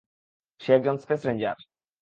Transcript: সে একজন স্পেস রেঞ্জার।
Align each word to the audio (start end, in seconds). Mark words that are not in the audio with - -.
সে 0.59 0.69
একজন 0.73 0.95
স্পেস 0.97 1.21
রেঞ্জার। 1.25 1.57